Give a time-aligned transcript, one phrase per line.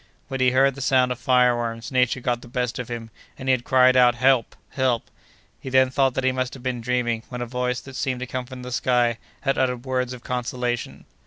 [0.29, 3.47] When he heard the sound of fire arms, nature got the best of him, and
[3.47, 4.55] he had cried out, "Help!
[4.69, 5.11] help!"
[5.59, 8.25] He then thought that he must have been dreaming, when a voice, that seemed to
[8.25, 11.05] come from the sky, had uttered words of consolation.